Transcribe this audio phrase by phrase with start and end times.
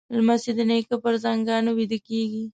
[0.17, 2.43] لمسی د نیکه پر زنګانه ویده کېږي.